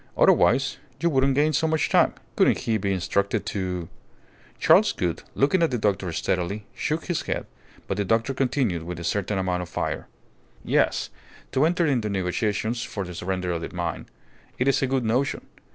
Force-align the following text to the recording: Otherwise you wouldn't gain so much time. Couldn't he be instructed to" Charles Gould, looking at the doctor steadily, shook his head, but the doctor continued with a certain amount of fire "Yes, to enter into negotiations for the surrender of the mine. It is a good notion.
Otherwise 0.17 0.77
you 0.99 1.11
wouldn't 1.11 1.35
gain 1.35 1.53
so 1.53 1.67
much 1.67 1.87
time. 1.87 2.15
Couldn't 2.35 2.57
he 2.57 2.79
be 2.79 2.91
instructed 2.91 3.45
to" 3.45 3.87
Charles 4.59 4.93
Gould, 4.93 5.23
looking 5.35 5.61
at 5.61 5.69
the 5.69 5.77
doctor 5.77 6.11
steadily, 6.11 6.65
shook 6.73 7.05
his 7.05 7.21
head, 7.21 7.45
but 7.85 7.97
the 7.97 8.03
doctor 8.05 8.33
continued 8.33 8.81
with 8.81 8.99
a 8.99 9.03
certain 9.03 9.37
amount 9.37 9.61
of 9.61 9.69
fire 9.69 10.07
"Yes, 10.65 11.11
to 11.51 11.65
enter 11.67 11.85
into 11.85 12.09
negotiations 12.09 12.81
for 12.81 13.03
the 13.05 13.13
surrender 13.13 13.51
of 13.51 13.61
the 13.61 13.71
mine. 13.75 14.07
It 14.57 14.67
is 14.67 14.81
a 14.81 14.87
good 14.87 15.05
notion. 15.05 15.45